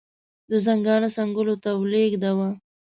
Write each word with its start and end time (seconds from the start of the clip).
د 0.49 0.51
ژوندانه 0.63 1.09
څنګلو 1.17 1.55
ته 1.63 1.69
ولېږداوه. 1.81 2.49